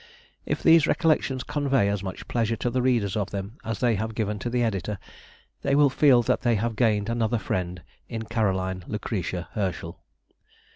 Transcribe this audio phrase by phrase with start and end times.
[0.47, 4.15] If these Recollections convey as much pleasure to the readers of them as they have
[4.15, 4.97] given to the Editor,
[5.61, 10.01] they will feel that they have gained another friend in Caroline Lucretia Herschel.